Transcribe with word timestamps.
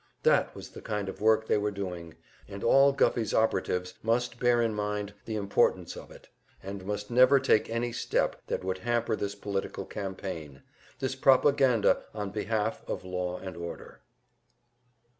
That 0.23 0.55
was 0.55 0.69
the 0.71 0.81
kind 0.81 1.09
of 1.09 1.21
work 1.21 1.45
they 1.45 1.59
were 1.59 1.69
doing, 1.69 2.15
and 2.47 2.63
all 2.63 2.91
Guffey's 2.91 3.35
operatives 3.35 3.93
must 4.01 4.39
bear 4.39 4.59
in 4.59 4.73
mind 4.73 5.13
the 5.25 5.35
importance 5.35 5.95
of 5.95 6.09
it, 6.09 6.27
and 6.63 6.83
must 6.87 7.11
never 7.11 7.39
take 7.39 7.69
any 7.69 7.91
step 7.91 8.41
that 8.47 8.63
would 8.63 8.79
hamper 8.79 9.15
this 9.15 9.35
political 9.35 9.85
campaign, 9.85 10.63
this 10.97 11.13
propaganda 11.13 12.03
on 12.15 12.31
behalf 12.31 12.81
of 12.87 13.05
law 13.05 13.37
and 13.37 13.55
order. 13.55 14.01